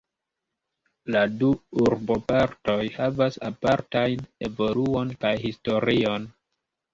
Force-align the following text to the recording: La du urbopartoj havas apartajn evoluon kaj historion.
La 1.15 1.19
du 1.41 1.49
urbopartoj 1.83 2.77
havas 2.95 3.37
apartajn 3.51 4.25
evoluon 4.49 5.13
kaj 5.27 5.35
historion. 5.45 6.27